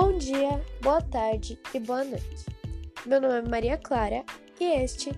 [0.00, 2.46] Bom dia, boa tarde e boa noite.
[3.04, 4.24] Meu nome é Maria Clara
[4.60, 5.10] e este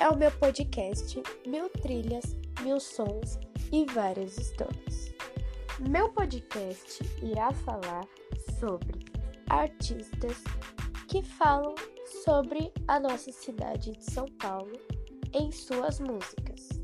[0.00, 3.38] é o meu podcast Mil Trilhas, Mil Sons
[3.70, 5.12] e Várias Histórias.
[5.86, 8.08] Meu podcast irá falar
[8.58, 9.04] sobre
[9.50, 10.42] artistas
[11.08, 11.74] que falam
[12.24, 14.72] sobre a nossa cidade de São Paulo
[15.34, 16.81] em suas músicas.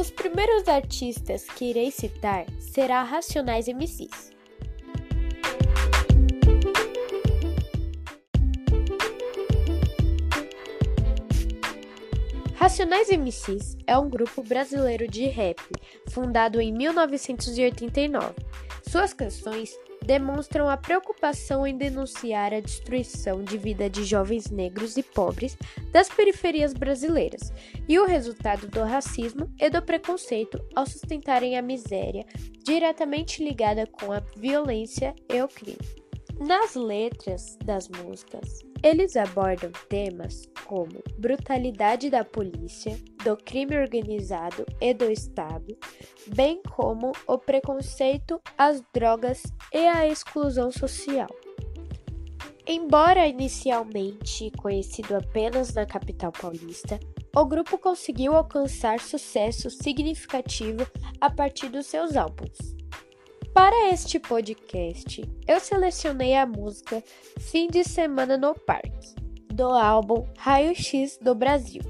[0.00, 4.39] Os primeiros artistas que irei citar será Racionais MCs.
[12.60, 15.58] Racionais MCs é um grupo brasileiro de rap,
[16.10, 18.34] fundado em 1989.
[18.86, 19.74] Suas canções
[20.04, 25.56] demonstram a preocupação em denunciar a destruição de vida de jovens negros e pobres
[25.90, 27.50] das periferias brasileiras
[27.88, 32.26] e o resultado do racismo e do preconceito ao sustentarem a miséria
[32.62, 35.78] diretamente ligada com a violência e o crime.
[36.38, 44.94] Nas letras das músicas, eles abordam temas como brutalidade da polícia, do crime organizado e
[44.94, 45.76] do Estado,
[46.28, 49.42] bem como o preconceito às drogas
[49.72, 51.28] e a exclusão social.
[52.66, 57.00] Embora inicialmente conhecido apenas na capital paulista,
[57.34, 60.86] o grupo conseguiu alcançar sucesso significativo
[61.20, 62.79] a partir dos seus álbuns.
[63.62, 67.04] Para este podcast, eu selecionei a música
[67.38, 69.14] Fim de Semana no Parque,
[69.52, 71.82] do álbum Raio X do Brasil.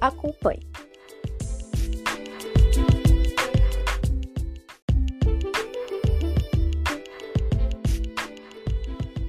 [0.00, 0.66] Acompanhe.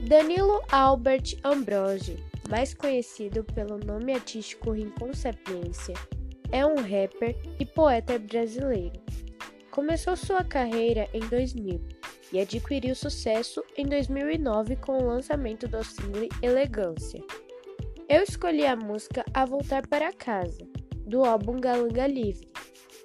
[0.08, 2.18] Danilo Albert Ambrosio,
[2.50, 5.94] mais conhecido pelo nome artístico Rincon Sapiência,
[6.52, 9.00] é um rapper e poeta brasileiro
[9.72, 11.80] Começou sua carreira em 2000
[12.34, 17.24] e adquiriu sucesso em 2009 com o lançamento do single Elegância.
[18.10, 20.68] Eu escolhi a música A Voltar para Casa,
[21.08, 22.50] do álbum Galanga Livre,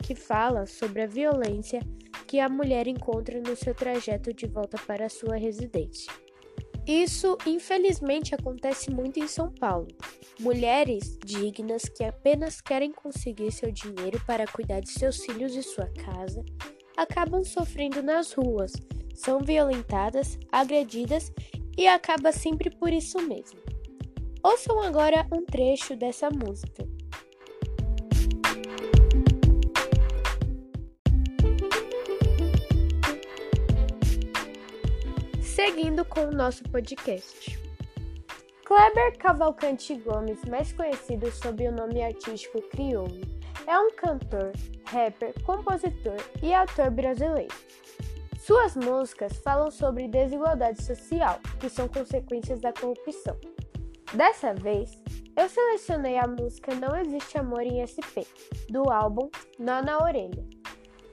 [0.03, 1.81] que fala sobre a violência
[2.27, 6.13] que a mulher encontra no seu trajeto de volta para sua residência.
[6.87, 9.89] Isso, infelizmente, acontece muito em São Paulo.
[10.39, 15.87] Mulheres dignas que apenas querem conseguir seu dinheiro para cuidar de seus filhos e sua
[16.05, 16.45] casa
[16.97, 18.73] acabam sofrendo nas ruas,
[19.15, 21.33] são violentadas, agredidas
[21.77, 23.61] e acaba sempre por isso mesmo.
[24.43, 26.86] Ouçam agora um trecho dessa música.
[35.57, 37.59] Seguindo com o nosso podcast.
[38.67, 43.23] Kleber Cavalcante Gomes, mais conhecido sob o nome artístico Crioulo,
[43.67, 44.53] é um cantor,
[44.85, 47.55] rapper, compositor e ator brasileiro.
[48.39, 53.39] Suas músicas falam sobre desigualdade social, que são consequências da corrupção.
[54.13, 55.03] Dessa vez,
[55.35, 58.29] eu selecionei a música Não Existe Amor em SP,
[58.69, 60.45] do álbum Nó na Orelha.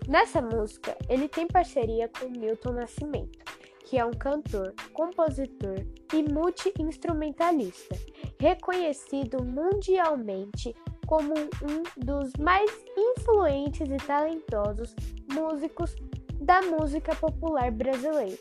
[0.06, 3.43] Nessa música, ele tem parceria com Milton Nascimento
[3.83, 7.95] que é um cantor, compositor e multi-instrumentalista,
[8.39, 14.95] reconhecido mundialmente como um dos mais influentes e talentosos
[15.31, 15.95] músicos
[16.39, 18.38] da música popular brasileira.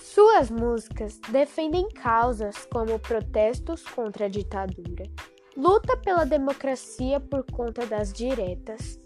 [0.00, 5.04] Suas músicas defendem causas como protestos contra a ditadura,
[5.56, 8.98] luta pela democracia por conta das diretas,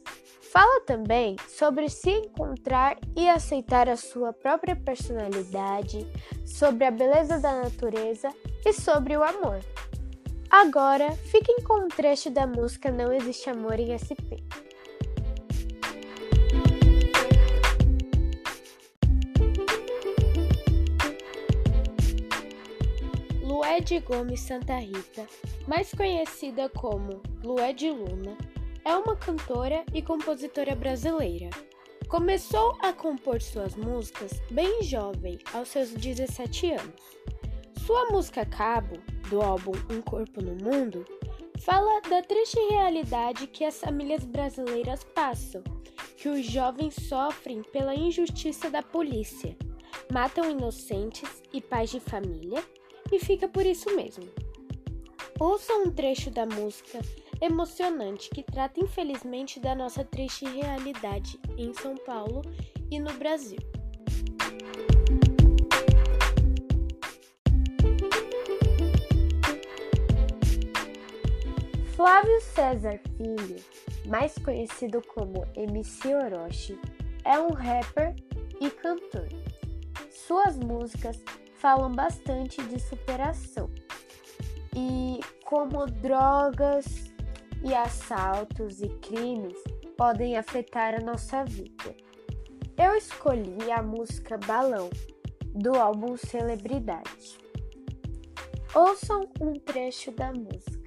[0.55, 6.07] Fala também sobre se encontrar e aceitar a sua própria personalidade,
[6.47, 8.33] sobre a beleza da natureza
[8.65, 9.59] e sobre o amor.
[10.49, 14.39] Agora, fiquem com um trecho da música Não Existe Amor em SP.
[23.43, 25.27] Lued Gomes Santa Rita,
[25.67, 28.37] mais conhecida como Lued Luna,
[28.85, 31.49] é uma cantora e compositora brasileira.
[32.07, 37.03] Começou a compor suas músicas bem jovem, aos seus 17 anos.
[37.87, 38.99] Sua música Cabo,
[39.31, 41.05] do álbum Um Corpo no Mundo,
[41.61, 45.63] fala da triste realidade que as famílias brasileiras passam,
[46.17, 49.57] que os jovens sofrem pela injustiça da polícia,
[50.13, 52.63] matam inocentes e pais de família,
[53.11, 54.29] e fica por isso mesmo.
[55.41, 57.01] Ouça um trecho da música
[57.41, 62.43] emocionante que trata infelizmente da nossa triste realidade em São Paulo
[62.91, 63.59] e no Brasil.
[71.97, 73.57] Flávio César Filho
[74.07, 76.79] mais conhecido como MC Orochi,
[77.25, 78.15] é um rapper
[78.61, 79.29] e cantor.
[80.11, 81.23] Suas músicas
[81.57, 83.71] falam bastante de superação
[84.77, 87.14] e como drogas
[87.65, 89.57] e assaltos e crimes
[89.97, 91.97] podem afetar a nossa vida.
[92.77, 94.91] Eu escolhi a música Balão
[95.47, 97.39] do álbum Celebridade.
[98.75, 100.85] Ouçam um trecho da música.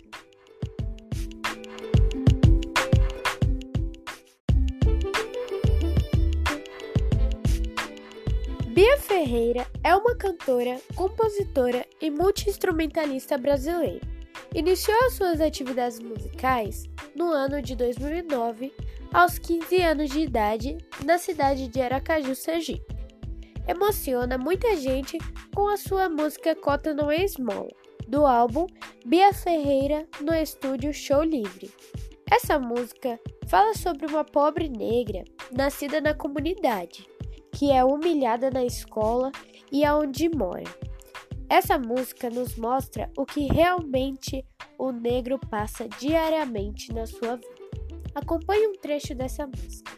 [8.67, 14.16] Bia Ferreira é uma cantora, compositora e multiinstrumentalista brasileira.
[14.57, 16.83] Iniciou as suas atividades musicais
[17.15, 18.73] no ano de 2009,
[19.13, 22.97] aos 15 anos de idade, na cidade de Aracaju, Sergipe
[23.67, 25.17] emociona muita gente
[25.53, 27.69] com a sua música Cota Não é Esmola,
[28.07, 28.65] do álbum
[29.05, 31.69] Bia Ferreira no estúdio Show Livre.
[32.31, 37.05] Essa música fala sobre uma pobre negra nascida na comunidade,
[37.51, 39.31] que é humilhada na escola
[39.71, 40.86] e aonde mora.
[41.49, 44.45] Essa música nos mostra o que realmente
[44.77, 47.55] o negro passa diariamente na sua vida.
[48.13, 49.91] Acompanhe um trecho dessa música.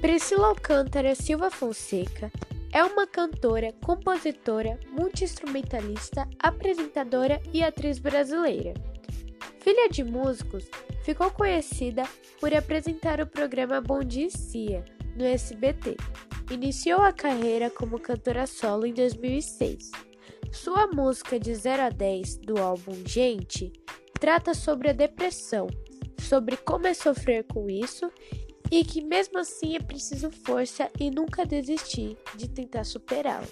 [0.00, 2.32] Priscila Alcântara Silva Fonseca
[2.72, 8.72] é uma cantora, compositora, multiinstrumentalista, apresentadora e atriz brasileira.
[9.60, 10.70] Filha de músicos,
[11.06, 12.02] ficou conhecida
[12.40, 14.84] por apresentar o programa Bom Dia Cia
[15.16, 15.96] no SBT.
[16.50, 19.92] Iniciou a carreira como cantora solo em 2006.
[20.50, 23.72] Sua música de 0 a 10 do álbum Gente
[24.18, 25.68] trata sobre a depressão,
[26.18, 28.10] sobre como é sofrer com isso
[28.68, 33.46] e que mesmo assim é preciso força e nunca desistir de tentar superá-lo.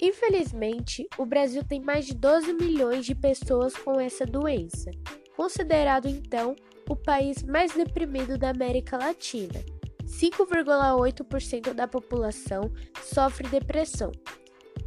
[0.00, 4.92] Infelizmente, o Brasil tem mais de 12 milhões de pessoas com essa doença,
[5.36, 6.56] considerado então
[6.88, 9.64] o país mais deprimido da América Latina.
[10.04, 12.72] 5,8% da população
[13.02, 14.12] sofre depressão,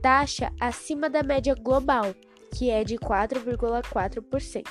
[0.01, 2.16] taxa acima da média global,
[2.56, 4.66] que é de 4,4%.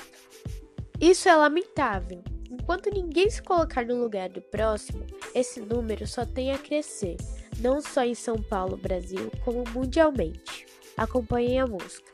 [0.99, 5.05] Isso é lamentável, Enquanto ninguém se colocar no lugar do próximo,
[5.35, 7.15] esse número só tem a crescer,
[7.59, 10.65] não só em São Paulo, Brasil, como mundialmente.
[10.97, 12.11] Acompanhem a música.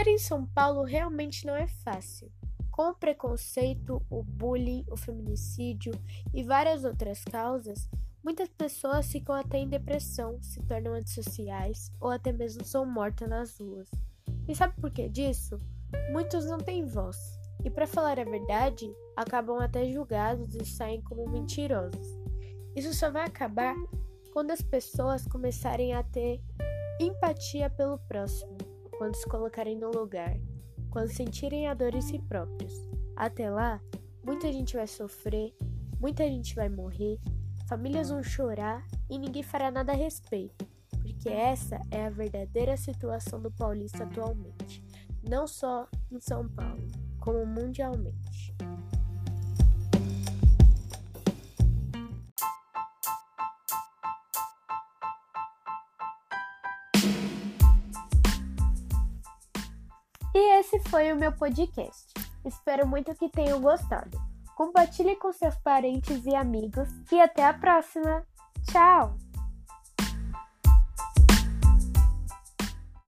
[0.00, 2.32] Viver em São Paulo realmente não é fácil.
[2.70, 5.92] Com o preconceito, o bullying, o feminicídio
[6.32, 7.86] e várias outras causas,
[8.22, 13.58] Muitas pessoas ficam até em depressão, se tornam antissociais ou até mesmo são mortas nas
[13.58, 13.90] ruas.
[14.46, 15.58] E sabe por que disso?
[16.12, 17.16] Muitos não têm voz
[17.64, 22.18] e, para falar a verdade, acabam até julgados e saem como mentirosos.
[22.76, 23.74] Isso só vai acabar
[24.34, 26.42] quando as pessoas começarem a ter
[27.00, 28.58] empatia pelo próximo,
[29.00, 30.38] quando se colocarem no lugar,
[30.90, 32.74] quando sentirem a dor em si próprios.
[33.16, 33.80] Até lá,
[34.22, 35.56] muita gente vai sofrer,
[35.98, 37.18] muita gente vai morrer
[37.66, 40.66] famílias vão chorar e ninguém fará nada a respeito,
[41.00, 44.84] porque essa é a verdadeira situação do paulista atualmente,
[45.26, 46.86] não só em São Paulo,
[47.18, 48.54] como mundialmente.
[60.72, 62.14] Esse foi o meu podcast.
[62.44, 64.16] Espero muito que tenham gostado.
[64.54, 68.24] Compartilhe com seus parentes e amigos e até a próxima.
[68.70, 69.29] Tchau!